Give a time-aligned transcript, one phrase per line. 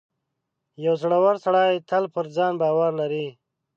[0.85, 3.27] •یو زړور سړی تل پر ځان باور لري.